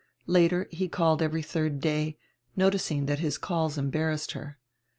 Later 0.25 0.67
he 0.71 0.87
called 0.89 1.21
every 1.21 1.43
diird 1.43 1.79
day, 1.79 2.17
noticing 2.55 3.05
that 3.05 3.19
his 3.19 3.37
calls 3.37 3.77
embarrassed 3.77 4.31
her. 4.31 4.57